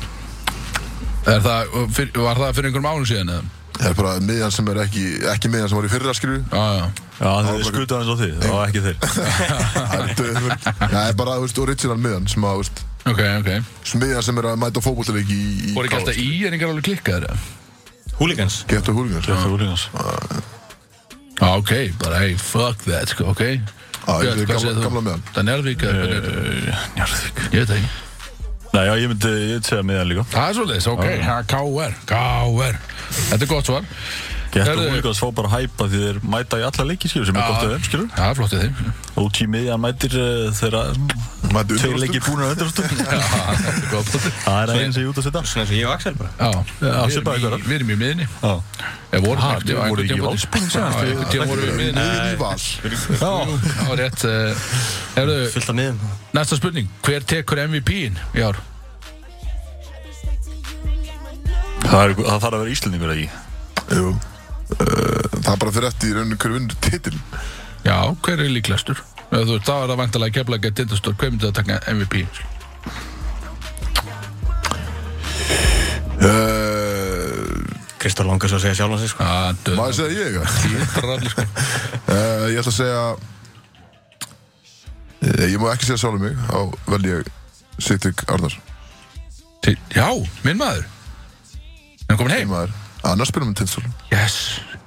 Er 1.32 1.42
það, 1.42 1.74
fyr, 1.98 2.14
var 2.18 2.38
það 2.44 2.54
fyrir 2.60 2.70
einhverjum 2.70 2.90
ánum 2.92 3.10
síðan 3.10 3.34
eða? 3.34 3.50
Það 3.82 3.88
er 3.90 3.98
bara 3.98 4.14
miðan 4.22 4.54
sem 4.54 4.70
er 4.70 4.80
ekki, 4.84 5.04
ekki 5.32 5.50
miðan 5.50 5.72
sem 5.72 5.80
var 5.80 5.88
í 5.88 5.92
fyrra 5.92 6.14
skilju 6.14 6.40
Já, 6.46 6.62
já. 6.78 6.86
Já, 7.22 7.30
þeir 7.46 7.66
skutu 7.66 7.98
aðeins 7.98 8.10
á 8.10 8.16
því, 8.18 8.30
það 8.42 8.54
var 8.56 8.70
ekki 8.70 8.80
þeir. 8.82 8.96
Það 9.92 10.00
er 10.02 10.56
Það 10.80 11.02
er 11.02 11.18
bara, 11.20 11.36
þú 11.38 11.44
veist, 11.44 11.60
original 11.62 11.98
miðan 12.02 12.26
sem 12.30 12.46
að, 12.46 12.56
þú 12.56 12.64
veist 12.64 12.80
Ok, 13.02 13.20
ok. 13.40 13.50
Smiðan 13.92 14.22
sem 14.22 14.38
er 14.38 14.48
að 14.52 14.60
mæta 14.62 14.82
fótbollaleiki 14.84 15.34
í, 15.34 15.50
í 15.70 15.74
Voru 15.74 15.88
ekki 15.88 15.98
alltaf 15.98 16.18
í 16.22 16.28
en 16.46 16.54
einhver 16.54 16.70
alveg 16.70 16.86
klikkaður 16.86 17.26
eða? 17.28 17.38
Hooligans. 18.20 18.60
Getur 18.70 18.94
Það 19.26 19.46
er 19.46 19.54
úlíðans. 19.56 19.86
Já, 21.42 21.48
ok, 21.58 21.72
bara 21.98 22.20
hey, 22.22 22.36
fuck 22.38 22.84
that, 22.86 23.10
sko, 23.10 23.32
ok. 23.32 23.42
Ég 23.42 24.22
Björn, 24.22 24.40
er 24.42 24.46
hvað 24.46 24.62
segir 24.62 24.78
þú? 24.78 25.02
Það 25.32 25.40
er 25.42 25.46
Njárvík 25.48 25.84
er 25.86 25.98
þetta? 25.98 26.80
Njarðvík. 26.98 27.42
Ég 27.42 27.56
veit 27.58 27.70
það 27.72 27.78
ekki. 27.80 27.92
Nei, 28.72 28.82
já, 28.88 28.92
ég 29.02 29.10
myndi, 29.10 29.30
ég 29.32 29.50
myndi 29.56 29.68
segja 29.68 29.86
miðan 29.86 30.08
líka. 30.08 30.26
Það 30.32 30.46
er 30.48 30.58
svolítið, 30.58 30.86
ok, 30.92 31.08
ja, 31.18 31.38
K.R. 31.50 31.96
K.R. 32.08 32.78
Þetta 33.18 33.42
er 33.44 33.50
gott 33.50 33.68
svar. 33.68 33.90
Getur 34.52 34.68
Herðu- 34.68 34.86
úlíðans 34.92 35.20
fá 35.22 35.28
bara 35.32 35.50
hæpa 35.54 35.86
því 35.88 36.00
þeir 36.06 36.18
mæta 36.28 36.60
í 36.60 36.64
alla 36.68 36.86
leiki, 36.88 37.08
skilur, 37.08 37.28
sem 37.28 37.36
er 37.40 37.46
gott 37.48 37.62
af 37.66 37.70
þeim, 37.72 37.84
skilur. 37.88 38.08
Já, 38.16 38.32
flott 38.36 38.52
í 38.56 38.62
þeim. 38.62 38.94
OG 39.22 39.42
miðjan 39.52 39.80
mætir 39.80 40.16
uh, 40.20 40.48
þeirra 40.56 40.82
tveir 41.52 41.98
leikir 42.02 42.22
búinir 42.26 42.44
að 42.46 42.52
er 42.62 42.66
gott. 43.92 44.10
Það 44.12 44.56
er 44.62 44.72
aðeins 44.72 44.94
sem 44.96 45.02
ég 45.04 45.10
út 45.12 45.18
að 45.20 45.26
setja. 45.28 45.42
Svona 45.52 45.62
eins 45.62 45.72
og 45.72 45.76
ég 45.76 45.86
og 45.86 45.92
Axel 45.94 46.14
bara. 46.18 46.30
Við 46.80 47.16
erum 47.20 47.58
í- 47.58 47.62
við 47.68 47.74
erum 47.78 47.92
í 47.92 47.96
miðinni. 48.02 48.26
Já. 48.42 48.52
Við 49.12 49.24
vorum 49.26 49.44
ekki 49.52 49.72
í 49.72 49.76
einhvern 49.76 50.08
tíma 50.12 50.30
vorum 51.52 51.62
við 51.62 51.72
í 51.72 51.78
miðinni. 51.78 52.02
Miðin 52.02 52.32
í 52.32 52.40
val 52.42 52.58
Já. 53.22 53.32
Það 53.68 53.88
var 53.92 54.02
rétt. 54.02 54.26
eh, 54.32 54.66
af 55.68 55.78
miðum. 55.80 55.98
næsta 56.38 56.56
spurning. 56.60 56.88
Hver 57.06 57.22
tekur 57.34 57.62
MVP-in 57.68 58.16
í 58.34 58.44
ár? 58.48 58.56
Það, 61.82 62.12
þarf 62.24 62.46
að 62.48 62.60
vera 62.62 62.72
Íslendingur 62.76 63.12
eða 63.12 63.24
ekki? 63.24 63.96
Jú 63.98 64.12
Uh, 64.72 65.26
það 65.44 65.50
er 65.52 65.58
bara 65.60 65.72
fyrir 65.74 65.86
eftir 65.90 66.08
í 66.08 66.12
rauninu 66.16 66.36
hverju 66.40 66.54
vinnur 66.56 66.76
titil 66.80 67.12
Já, 67.84 67.96
hver 68.24 68.40
er 68.40 68.48
líklegastur? 68.54 69.02
Eða 69.32 69.44
Þú 69.48 69.52
veist, 69.56 69.64
þá 69.68 69.74
er 69.80 69.88
það 69.92 70.00
vantilega 70.02 70.34
keflaði 70.38 70.68
að 70.70 70.74
tindastór. 70.82 71.14
Hver 71.16 71.30
myndi 71.32 71.48
að 71.48 71.54
taka 71.56 71.78
MVP? 71.94 72.26
uh, 76.22 77.62
Kristóf 78.02 78.26
langar 78.26 78.50
svo 78.50 78.58
að 78.58 78.64
segja 78.66 78.78
sjálf 78.80 78.96
hans 78.98 79.12
sko. 79.14 79.26
Döð. 79.66 79.76
Má 79.78 79.84
ég 79.88 79.96
segja 79.98 80.26
ég? 80.26 80.32
Ralli, 81.04 81.30
sko. 81.32 81.44
Uh, 81.46 82.46
ég 82.52 82.58
ætla 82.60 82.72
að 82.72 82.78
segja 82.78 83.02
uh, 85.22 85.46
Ég 85.48 85.58
má 85.62 85.68
ekki 85.72 85.86
segja 85.88 86.00
sjálfum 86.02 86.24
mig 86.26 86.34
Þá 86.48 86.58
vel 86.92 87.02
ég 87.08 87.30
Sittig 87.82 88.24
Arnar 88.28 88.54
Til- 89.62 89.78
Já, 89.94 90.08
minn 90.42 90.58
maður. 90.58 90.82
Er 90.82 92.10
hann 92.10 92.18
komin 92.18 92.34
heim? 92.34 92.50
Maður. 92.50 92.72
Annars 93.06 93.30
spilum 93.30 93.52
við 93.52 93.60
Tinsól 93.62 93.84
Yes, 94.12 94.36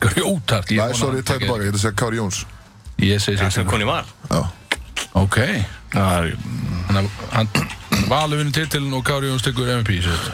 grjótart. 0.03 0.67
Ég 0.75 0.81
Nei, 0.83 0.89
vona 0.91 0.99
sorry, 0.99 1.21
ég 1.21 1.27
taka- 1.29 1.39
tilbaka 1.45 1.63
Ég 1.63 1.71
ætla 1.71 1.79
að 1.79 1.85
segja 1.87 1.99
Kári 2.03 2.19
Jóns 2.19 2.43
Ég 3.03 3.19
segi 3.19 3.37
Það 3.37 3.49
sig 3.51 3.57
sem 3.59 3.67
koni 3.69 3.87
var. 3.87 4.05
Já 4.31 4.43
Ok, 5.15 5.37
Það 5.93 6.11
er, 6.17 6.31
þannig 6.87 6.99
að 6.99 7.09
hann 7.35 7.49
Valur 8.09 8.37
vinnur 8.41 8.53
titilin 8.55 8.93
og 8.97 9.03
Kári 9.07 9.29
Jóns 9.29 9.43
tekur 9.45 9.69
MVP 9.79 10.01
sér. 10.03 10.25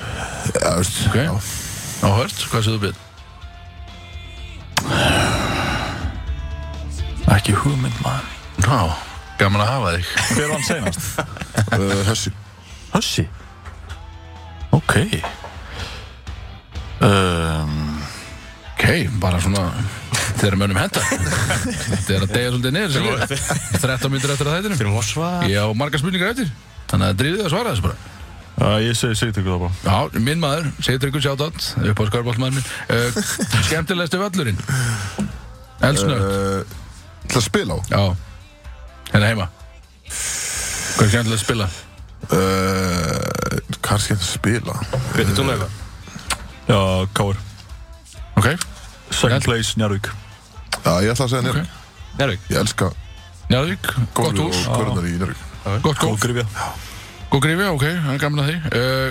Já, 0.58 0.72
veist 0.80 0.98
Ok, 1.08 1.16
já. 1.22 1.32
áhört, 2.10 2.42
hvað 2.52 2.66
séu 2.66 2.76
þú 2.76 2.82
byrð? 2.88 3.00
ekki 7.32 7.54
hugmynd 7.56 8.00
maður. 8.04 8.26
Já, 8.66 8.80
gaman 9.40 9.62
að 9.64 9.70
hafa 9.72 9.92
þig 9.96 10.10
Hver 10.36 10.50
vann 10.52 10.66
senast? 10.68 11.22
Uh, 11.72 12.02
Hessi 12.10 12.34
Hössi. 12.92 13.24
Ok. 14.76 14.98
Um, 17.00 18.02
Ok, 18.76 18.86
bara 19.22 19.40
svona 19.40 19.70
þegar 20.42 20.58
mönnum 20.62 20.80
henda 20.82 21.02
Þetta 21.06 22.16
er 22.18 22.26
að 22.26 22.32
deyja 22.36 22.52
svolítið 22.52 22.74
niður 22.76 22.96
sem 22.96 23.04
lið. 23.06 23.36
13 23.82 24.12
minnur 24.14 24.34
eftir 24.36 24.50
að 24.50 24.56
þættinum. 24.58 24.80
Fyrir 24.82 24.96
Mossva. 24.96 25.30
Ég 25.50 25.62
á 25.62 25.68
margar 25.78 26.02
spurningar 26.02 26.34
eftir. 26.34 26.50
Þannig 26.92 27.12
að 27.14 27.20
drífið 27.22 27.44
að 27.46 27.54
svara 27.54 27.74
þessu 27.76 27.86
bara. 27.88 27.98
Uh, 28.62 28.78
ég 28.84 28.98
segi 29.00 29.16
Sigtryggur 29.18 29.54
það 29.56 29.62
bara. 29.64 29.74
Já, 30.12 30.22
minn 30.28 30.42
maður, 30.44 30.68
segir 30.84 31.00
tryggur 31.02 31.24
sjátátt 31.24 31.70
upp 31.92 32.02
á 32.02 32.04
skarbáltmaður 32.10 32.58
minn. 32.58 32.68
Uh, 32.92 33.22
Skemmtilegstu 33.70 34.20
völlurinn 34.22 34.60
Elsnögt, 35.82 36.26
uh, 36.28 37.26
Ætla 37.26 37.40
að 37.40 37.46
spila 37.48 37.78
á? 37.78 37.80
Já. 37.90 38.02
Hérna 39.14 39.32
heima. 39.32 39.48
Hvað 40.12 41.06
er 41.08 41.14
skemmtilega 41.16 41.38
að 41.40 41.46
spila? 41.46 41.70
uh, 42.28 43.22
Hvað 43.82 43.96
er 43.96 44.04
skemmt 44.06 44.22
að 44.22 44.30
spila? 44.30 44.76
Með 45.16 45.32
eitthvað? 45.32 45.80
Já, 46.68 46.80
Káur 47.18 47.40
Ok, 48.38 48.52
Second 49.16 49.48
place, 49.48 49.74
Njarvík 49.80 50.12
Já, 50.82 50.92
ég 51.06 51.12
ætla 51.14 51.26
að 51.26 51.32
segja 51.34 51.44
Njörg 51.46 51.66
Njárvík 52.20 52.42
Ég 52.52 52.58
elska 52.62 52.92
gott 54.16 54.32
golfið 54.32 54.46
hús. 54.48 54.62
og 54.68 54.80
körðar 54.82 55.06
í 55.08 55.18
Njörg 55.20 55.38
Gott 55.86 56.00
golf, 56.02 56.16
Góðgrifja 56.22 56.46
góð 57.32 57.42
grifja, 57.46 57.68
ok, 57.72 57.84
það 57.86 58.12
er 58.12 58.18
gaman 58.20 58.42
að 58.44 58.48
því. 58.50 58.56
Uh, 58.76 59.10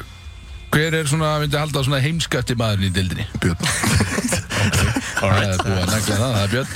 Hver 0.71 0.95
er 1.01 1.07
svona, 1.09 1.29
myndi 1.43 1.57
halda 1.59 1.81
svona 1.87 1.99
heimskatti 2.05 2.55
maðurinn 2.59 2.91
í 2.91 2.95
dildinni? 2.95 3.25
Björn. 3.43 3.57
Það 5.21 5.39
er 5.41 5.63
búið 5.65 5.81
að 5.81 5.89
negla 5.91 6.17
það, 6.21 6.21
það 6.21 6.43
er 6.43 6.51
Björn. 6.53 6.71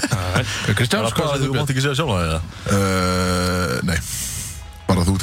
Kristján, 0.79 1.05
Það 1.05 1.05
er 1.05 1.35
að 1.35 1.45
þú 1.45 1.53
mátt 1.59 1.73
ekki 1.75 1.85
segja 1.85 1.99
sjálf 2.01 2.13
það 2.15 2.25
uh, 2.73 3.75
Nei. 3.91 3.99
Bara 4.89 5.05
þú 5.05 5.15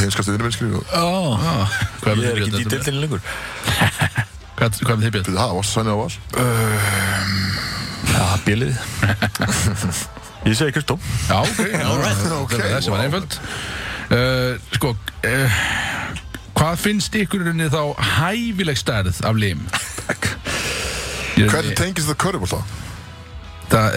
Já. 0.77 1.01
Ah, 1.01 1.75
Hvað 2.05 2.13
Ég 2.13 2.21
er 2.21 2.31
er 2.31 2.37
ekki 2.37 2.47
í 2.47 2.53
Björn? 2.53 2.71
deildinni 2.75 3.01
lengur. 3.03 3.21
Hvað 4.61 4.69
hvað 4.85 4.95
með 4.95 5.03
þið 5.07 5.13
Björn? 5.17 5.25
Já, 8.11 8.25
bílið 8.45 8.75
Ég 10.49 10.57
segi 10.57 10.73
Kristó 10.75 10.97
Já, 11.29 11.37
ok, 11.41 11.59
Alright. 11.77 12.27
Ok, 12.37 12.55
Þessi 12.57 12.91
var 12.91 12.99
wow. 12.99 13.05
einföld 13.05 13.37
uh, 14.11 14.53
Sko 14.75 14.93
uh, 14.95 15.63
Hvað 16.57 16.83
finnst 16.83 17.15
ykkur 17.17 17.41
í 17.41 17.49
rauninni 17.49 17.71
þá 17.73 17.81
hæfileg 18.19 18.77
stærð 18.77 19.23
af 19.25 19.37
lim? 19.39 19.63
Hvernig 21.39 21.75
tengist 21.79 22.09
það 22.11 22.19
körðbólta? 22.25 22.61
Það, 23.71 23.93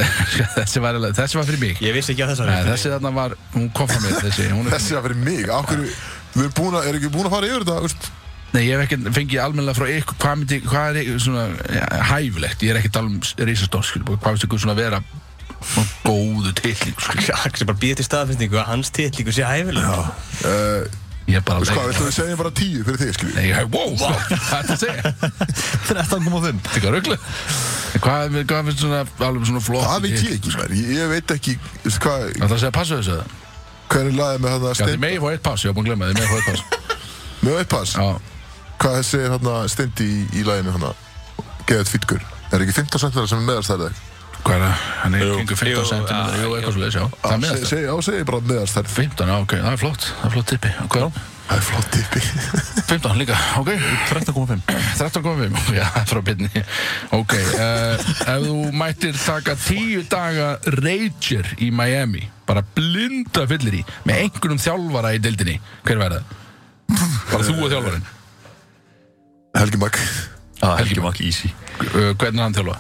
þessi, 0.55 0.79
var, 0.85 0.97
þessi 1.19 1.39
var 1.41 1.47
fyrir 1.49 1.59
mig 1.65 1.81
Ég 1.83 1.97
vissi 1.97 2.13
ekki 2.13 2.23
að 2.23 2.29
þessari 2.31 2.53
Nei, 2.53 2.69
þessi 2.69 2.93
þarna 2.93 3.11
var, 3.17 3.33
hún 3.57 3.65
kom 3.75 3.89
frá 3.91 3.99
mér 4.05 4.21
þessi, 4.23 4.45
Þessi 4.71 4.95
að 4.95 5.09
fyrir 5.09 5.19
mig 5.25 5.49
Ákveður 5.51 5.89
Við 6.37 6.45
erum 6.45 6.55
búin 6.61 6.77
að 6.79 6.87
Er 6.87 6.99
ekki 7.01 7.11
búin 7.17 7.27
að 7.27 7.35
fara 7.35 7.49
yfir 7.51 7.65
þetta 7.65 7.81
veist? 7.83 8.07
Nei, 8.55 8.63
ég 8.69 8.79
hef 8.79 8.85
ekki 8.87 9.13
fengið 9.17 9.41
almennilega 9.43 9.75
frá 9.75 9.89
ykkur 9.91 10.19
hvað, 10.23 10.35
myndi, 10.41 10.61
hvað 10.63 10.89
er 10.95 10.99
ykkur 11.03 11.23
svona 11.25 11.45
ja, 11.75 11.87
hæfilegt? 12.13 12.63
Ég 12.63 12.71
er 12.71 12.79
ekki 12.79 12.91
að 12.93 12.97
tala 12.99 13.11
um 13.11 13.17
risastór 13.51 13.87
skil, 13.89 14.03
hvað 14.07 14.29
finnst 14.29 14.47
ykkur 14.47 14.61
svona 14.63 14.77
vera 14.79 15.01
svona 15.65 15.89
góðu 16.05 16.53
tilling 16.61 16.97
sem 17.01 17.67
bara 17.67 17.81
býða 17.81 17.97
til 18.01 18.07
staðfestingu 18.07 18.61
að 18.61 18.69
hans 18.69 18.93
titlingu 18.95 19.33
sé 19.35 19.43
hæfilega 19.49 19.95
uh, 20.05 20.83
ég 21.27 21.39
er 21.39 21.45
bara 21.47 21.57
að 21.59 21.65
Veist 21.65 21.73
hvað, 21.73 21.87
leika 21.89 21.89
viltu 21.91 22.05
við 22.05 22.17
segja 22.19 22.37
bara 22.41 22.53
tíu 22.61 22.85
fyrir 22.85 23.01
þig, 23.01 23.13
skilji? 23.17 23.35
Nei, 23.39 23.47
ég 23.49 23.55
hef, 23.59 23.69
wow, 23.73 23.91
hvað 24.03 24.15
er 24.21 24.43
þetta 24.51 24.75
að 24.75 24.83
segja? 24.85 25.03
13.5 25.89 26.61
Þetta 26.69 26.87
er 26.91 26.95
rögglu 26.99 27.17
Hvað, 28.05 28.37
hvað 28.51 28.69
finnst 28.69 28.83
svona 28.85 29.01
alveg 29.25 29.49
svona 29.49 29.65
flott 29.65 29.89
Það 29.89 30.05
veit 30.05 30.19
ég 30.19 30.37
ekki, 30.37 30.53
mér 30.53 30.77
Ég, 30.77 30.93
ég 30.99 31.11
veit 31.15 31.35
ekki 31.39 31.57
veist, 31.87 31.99
hvað, 32.05 32.21
Það 37.97 38.34
hvað 38.85 39.01
Já, 39.01 39.03
Já, 39.03 39.05
Hvað 39.05 39.05
segir 39.11 39.37
hann 39.37 39.69
stendi 39.73 40.09
í, 40.09 40.25
í 40.37 40.47
laginu 40.47 40.77
hann 40.77 40.91
Geðið 41.69 41.95
fýtgur 41.95 42.27
Er 42.53 42.63
ekki 42.63 42.77
15 42.85 43.07
cm 43.09 43.25
sem 43.27 43.41
er 43.41 43.49
meðarstærðið? 43.49 44.03
hvað 44.45 44.57
er 44.57 44.65
það? 44.65 44.81
Hann 45.03 45.15
er 45.17 45.23
jú, 45.25 45.37
15 45.51 45.87
cm 45.91 46.09
já, 46.09 46.43
Jú, 46.43 46.51
eitthvað 46.57 46.75
svo 46.75 46.83
leiðis, 46.83 46.97
já 46.99 47.05
Það 47.21 47.35
er 47.35 47.39
með 47.43 47.55
þetta 47.55 47.71
Segi, 47.71 47.87
á, 47.89 47.97
segi 48.07 48.27
bara 48.29 48.41
meðarstærð 48.51 48.91
15, 48.99 49.31
já, 49.31 49.37
ok, 49.45 49.55
það 49.65 49.71
er 49.71 49.81
flott. 49.81 50.09
Það 50.11 50.27
er 50.29 50.35
flott 50.35 50.51
tippi. 50.53 50.73
Okay. 50.85 51.07
Það 51.45 51.57
er 51.57 51.65
flott 51.69 51.89
tippi. 51.93 52.23
15 52.91 53.19
líka, 53.21 53.39
ok. 53.61 53.71
13.5 54.11 54.63
13.5, 55.01 55.59
já, 55.81 55.87
frá 56.11 56.23
byrni 56.25 56.65
Ok, 57.17 57.35
uh, 57.37 58.07
ef 58.35 58.47
þú 58.47 58.57
mættir 58.77 59.19
taka 59.25 59.57
10 59.61 60.09
daga 60.13 60.51
Rager 60.77 61.51
í 61.65 61.71
Miami 61.75 62.29
bara 62.45 62.65
blinda 62.77 63.47
fyllir 63.49 63.81
í 63.81 63.85
með 64.05 64.27
einhverjum 64.27 64.61
þjálfara 64.61 65.15
í 65.17 65.23
dildinni 65.25 65.57
hver 65.87 66.03
væri 66.03 66.21
það? 66.21 66.35
Bara 67.31 67.47
þú 67.49 67.55
og 67.57 67.73
þjálfarinn 67.73 68.09
Helgi 69.55 69.79
Magg 69.79 69.97
Já, 70.61 70.77
Helgi 70.79 71.01
Makk 71.01 71.21
Easy. 71.21 71.51
Uh, 71.81 72.13
Hvernig 72.19 72.39
er 72.41 72.43
hann 72.47 72.55
þjálfa? 72.57 72.77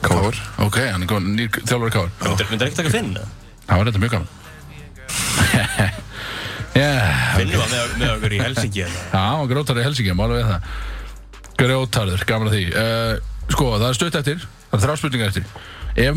Káur. 0.00 0.36
Ok, 0.64 0.76
hann 0.90 1.04
er 1.04 1.24
nýr 1.24 1.50
þjálfari 1.68 1.92
káður 1.94 2.12
Myndir 2.24 2.48
myndir 2.50 2.68
ekki 2.70 2.78
taka 2.80 2.92
Finn? 2.92 3.10
eða? 3.16 3.26
Það 3.66 3.80
var 3.80 3.90
þetta 3.90 4.02
mjög 4.04 4.14
gaman. 4.16 4.30
Yeah, 6.70 7.34
Finn 7.34 7.50
var 7.58 7.66
með, 7.66 7.94
með 7.98 8.10
okkur 8.14 8.32
í 8.32 8.38
Helsingi. 8.40 8.84
Já, 8.86 9.18
hann 9.18 9.40
var 9.40 9.48
grótarður 9.50 9.82
í 9.82 9.86
Helsingi, 9.88 10.12
málu 10.16 10.36
við 10.38 10.44
það. 10.46 10.68
Grótarður, 11.60 12.22
gaman 12.28 12.50
að 12.50 12.54
því. 12.56 12.62
Uh, 12.70 13.14
Sko, 13.50 13.66
það 13.74 13.86
er 13.88 13.96
stutt 13.98 14.18
eftir 14.20 14.44
Það 14.44 14.76
er 14.76 14.82
þrjá 14.84 14.94
spurningar 15.00 15.32
eftir. 15.32 15.48
Ef 15.98 16.14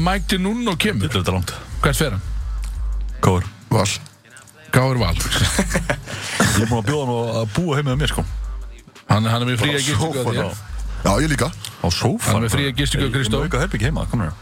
kemur, 0.77 1.09
Þetta 1.09 1.17
er 1.17 1.23
þetta 1.23 1.33
langt. 1.33 1.53
hvert 1.81 1.97
fer 1.97 2.13
hann? 2.13 2.21
Káur. 3.25 3.49
Val. 3.73 3.89
Gáður 4.73 5.01
Val. 5.01 5.17
Ég 6.53 6.61
er 6.61 6.69
búin 6.69 6.83
að 6.83 6.87
bjóða 6.91 7.03
hann 7.09 7.41
að 7.41 7.51
búa 7.57 7.79
heim 7.79 7.89
með 7.89 7.99
mér 8.03 8.13
sko 8.13 8.25
Hann, 9.13 9.27
hann 9.29 9.41
er 9.43 9.47
með 9.51 9.59
fría 9.61 9.77
gistingu 9.77 10.09
á 10.09 10.13
Sófan 10.17 10.33
þér 10.33 10.49
Já, 11.03 11.11
ég 11.19 11.29
líka. 11.33 11.47
Á 11.83 11.87
sófa? 11.91 12.25
Hann 12.31 12.39
er 12.39 12.43
með 12.47 12.53
fría 12.55 12.71
gistingu 12.79 13.05
á 13.05 13.13
Kristó 13.13 13.37
Ég 13.37 13.43
er 13.43 13.45
með 13.45 13.51
auka 13.53 13.61
herbyggi 13.63 13.85
heima, 13.89 14.03
komur 14.09 14.25
hér 14.29 14.35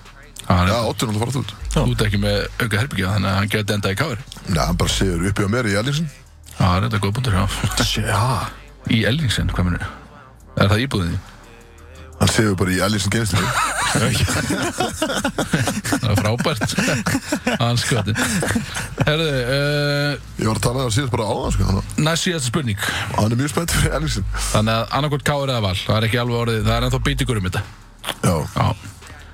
Hann 0.48 0.68
Já, 0.70 0.76
er 0.78 0.88
Ottur 0.92 1.06
náttúrulega 1.10 1.26
farað 1.26 1.42
út. 1.42 1.52
Þú 1.74 1.84
ert 1.96 2.04
ekki 2.08 2.20
með 2.22 2.38
auka 2.62 2.76
herbyggja 2.82 3.08
Þannig 3.16 3.30
að 3.32 3.36
hann 3.40 3.52
geti 3.56 3.72
endað 3.76 3.92
í 3.92 4.00
káður 4.02 4.20
Nei, 4.48 4.62
hann 4.66 4.78
bara 4.82 4.92
segir 4.96 5.20
uppi 5.32 5.42
á 5.44 5.50
mér 5.56 5.66
í 5.72 5.76
Ellingsen 5.82 6.08
Já, 6.08 6.14
það 6.62 6.76
er 6.78 6.82
þetta 6.88 7.02
góð 7.06 7.14
búndur, 7.18 7.34
já. 7.36 7.44
Já 7.98 8.22
Í 8.92 8.94
Ellingsen, 9.12 9.48
hvað 9.56 9.64
minnur? 9.68 9.86
Er 10.62 10.68
það 10.72 10.84
íbúðin 10.86 11.12
þín? 11.14 11.22
Hann 12.22 12.30
segir 12.36 12.56
bara 12.62 12.72
í 12.74 12.80
Ellingsen 12.86 13.12
genistinu 13.14 13.48
Það 16.52 16.66
er 16.66 16.76
frábært 16.76 17.60
Hans 17.62 17.84
skotin 17.86 18.18
Herðu, 19.08 19.28
uh, 19.32 20.14
Ég 20.42 20.48
var 20.50 20.60
að 20.60 20.64
tala 20.66 20.76
um 20.76 20.86
það 20.86 20.94
síðast 20.98 21.14
bara 21.16 21.26
á 21.28 21.34
það, 21.38 21.50
sko 21.58 21.84
næst 22.08 22.28
síðast 22.28 22.50
spurning. 22.52 22.86
Hann 23.18 23.32
er 23.36 23.40
mjög 23.42 23.52
spennt 23.54 23.76
fyrir 23.76 23.96
Ellingsen 24.00 24.28
Þannig 24.52 24.74
að 24.78 24.96
annarkvort 25.00 25.26
káður 25.32 25.54
eða 25.56 25.66
val 25.68 25.76
Það 25.82 25.98
er 26.00 26.08
ekki 26.10 26.22
alveg 26.24 26.40
orðið, 26.46 26.62
það 26.68 26.76
er 26.78 26.88
ennþá 26.90 27.02
bítikur 27.08 27.42
um 27.42 27.50
þetta. 27.50 27.64
Já, 28.22 28.36
Já. 28.56 28.68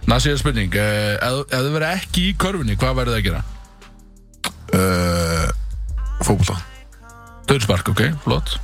Næst 0.07 0.27
síðast 0.29 0.43
spurning 0.45 0.77
uh, 0.79 1.13
Ef 1.17 1.39
ef 1.51 1.67
þú 1.67 1.75
verður 1.77 1.87
ekki 1.91 2.25
í 2.29 2.33
körfunni, 2.45 2.77
hvað 2.79 2.97
verður 3.01 3.15
það 3.15 3.21
að 3.21 3.29
gera? 3.29 3.43
uh, 4.77 5.47
fókbólta 6.23 6.57
Döðspark, 7.47 7.87
ok, 7.93 8.01
flott. 8.25 8.57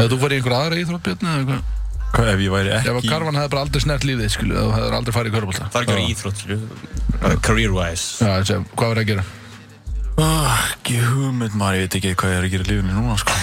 Ef 0.00 0.06
þú 0.08 0.16
farið 0.22 0.38
í 0.38 0.40
einhver 0.40 0.54
aðra 0.56 0.78
íþrótt, 0.80 1.02
Björn, 1.04 1.26
eða 1.28 1.40
eitthvað? 1.42 1.76
Hvað 2.10 2.28
ef 2.32 2.40
ég 2.42 2.50
væri 2.54 2.70
Ef 2.72 2.86
að 2.88 2.96
ekki 3.02 3.10
karvan 3.12 3.36
hefði 3.38 3.50
bara 3.52 3.64
aldrei 3.66 3.82
snert 3.84 4.06
lífið, 4.08 4.30
skilu, 4.32 4.54
þú 4.56 4.70
hefur 4.74 4.96
aldrei 4.96 5.14
farið 5.14 5.30
í 5.30 5.34
körbólta. 5.36 5.66
Það 5.70 5.76
er 5.76 5.84
ekki 5.84 5.96
verið 5.98 6.14
íþrótt, 6.14 6.40
skilju. 6.40 6.58
Career-wise. 7.20 8.24
Já, 8.24 8.40
þessi, 8.40 8.56
hvað 8.74 8.94
verður 8.94 9.02
að 9.02 9.10
gera? 9.10 9.24
Ah, 10.20 10.62
Ekki 10.74 10.98
hugmynd 11.00 11.54
maður, 11.56 11.76
ég 11.78 11.86
veit 11.86 11.96
ekki 12.00 12.14
hvað 12.18 12.32
ég 12.32 12.38
er 12.40 12.46
að 12.46 12.54
gera 12.54 12.64
í 12.64 12.70
lífinu 12.70 12.96
núna 12.96 13.16
sko 13.20 13.36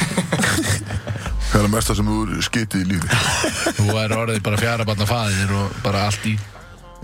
Hvað 1.48 1.56
er 1.58 1.64
það 1.64 1.72
mesta 1.74 1.96
sem 1.98 2.10
þú 2.10 2.18
er 2.26 2.42
skitið 2.46 2.84
í 2.84 2.90
lífi? 2.92 3.22
Þú 3.78 3.86
er 4.02 4.16
orðið 4.18 4.42
bara 4.46 4.60
fjara 4.62 4.86
barna 4.86 5.08
faðir 5.10 5.54
og 5.58 5.78
bara 5.86 6.04
allt 6.10 6.28
í... 6.28 6.36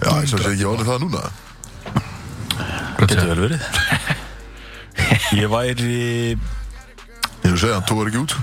Já, 0.04 0.10
ég 0.10 0.28
sem 0.30 0.42
sé 0.44 0.52
ekki 0.52 0.68
orðið 0.70 0.92
það 0.92 1.06
núna 1.06 1.24
Getur 3.00 3.24
vel 3.32 3.40
verið 3.46 3.64
Ég 5.40 5.50
væri 5.54 5.96
Ég 6.34 7.48
vil 7.48 7.58
segja, 7.58 7.80
hann 7.80 7.88
tók 7.90 8.06
ekki 8.10 8.22
út 8.26 8.38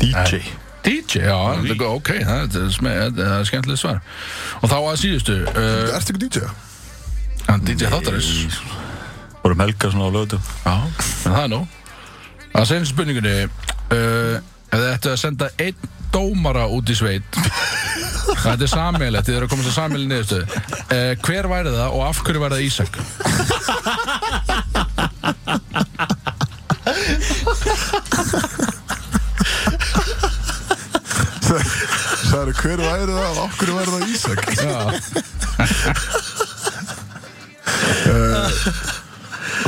DJ 0.00 0.42
DJ, 0.80 1.26
já, 1.28 1.36
þetta 1.60 1.74
er 1.76 1.90
ok, 1.90 2.10
það 2.24 2.56
er, 2.56 3.10
það 3.12 3.32
er 3.34 3.42
skemmtilegt 3.48 3.80
svar. 3.82 3.98
Og 4.64 4.70
þá 4.70 4.76
að 4.78 4.94
síðustu, 5.02 5.34
uh, 5.44 5.90
Ertu 5.92 6.14
ekki 6.14 6.22
DJ? 6.22 6.46
Hann 7.48 7.64
DJ 7.64 7.90
þáttarins. 7.92 8.58
Vorum 9.40 9.62
helga 9.64 9.90
svona 9.92 10.08
á 10.08 10.14
lögutum 10.14 10.42
Já, 10.64 10.74
en 10.74 11.32
það 11.32 11.42
er 11.44 11.50
nóg. 11.54 11.78
Að 12.50 12.66
segja 12.68 12.88
spurningunni, 12.90 13.34
uh, 13.46 14.36
ef 14.70 14.76
þið 14.76 14.88
ættu 14.90 15.12
að 15.12 15.20
senda 15.22 15.46
einn 15.62 15.90
dómara 16.10 16.64
út 16.74 16.90
í 16.90 16.96
sveit, 16.98 17.38
þetta 18.44 18.66
er 18.66 18.72
sammeilegt, 18.72 19.28
þið 19.28 19.36
eru 19.38 19.46
að 19.46 19.52
koma 19.52 19.66
svo 19.66 19.74
sammeilið 19.76 20.10
niðurstöðu, 20.10 20.46
uh, 20.82 21.12
hver 21.22 21.50
væri 21.52 21.70
það 21.76 21.88
og 21.94 22.02
af 22.08 22.22
hverju 22.26 22.42
væri 22.42 22.54
það 22.58 22.66
Ísak? 22.66 22.94
Það 32.30 32.42
er 32.46 32.52
hver 32.60 32.80
væri 32.84 33.14
það 33.14 33.30
og 33.30 33.38
okkur 33.48 33.70
væri 33.74 33.90
það 33.94 34.02
Ísak 34.14 34.40
Já. 34.60 34.78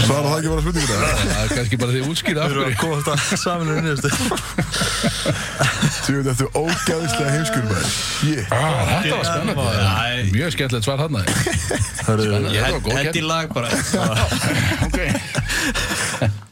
Svara 0.02 0.28
það 0.28 0.36
ekki 0.38 0.50
bara 0.52 0.62
spurninguna 0.62 0.96
Það 1.22 1.42
er 1.42 1.48
kannski 1.56 1.76
bara 1.80 1.92
því 1.92 2.00
útskýra 2.12 2.40
af 2.44 2.48
hverju. 2.52 2.76
koma 2.80 2.94
þetta 3.02 3.14
saman 3.40 3.66
í 3.66 3.74
nýjastu 3.82 4.08
Þú 6.02 6.10
veit 6.16 6.28
eftir 6.32 6.48
ógæðislega 6.60 7.30
heimskur 7.34 7.64
maður 7.66 7.88
Ah, 8.52 8.60
Þetta 9.02 9.14
var 9.16 9.26
spennandi. 9.28 9.64
Mjög 10.36 10.50
skemmtilegt 10.56 10.86
svar 10.86 10.98
hann 11.02 11.14
Ég 11.18 11.24
Þetta 12.02 12.12
var 12.62 12.82
góð 12.86 12.92
í 12.92 13.04
keppni. 13.08 13.22
lag 13.26 13.46
bara. 13.52 13.68
Ok 14.86 14.98